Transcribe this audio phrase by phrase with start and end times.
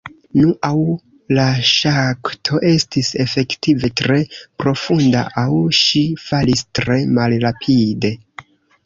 [0.37, 0.77] Nu, aŭ
[1.39, 4.17] la ŝakto estis efektive tre
[4.63, 8.13] profunda, aŭ ŝi falis tre malrapide.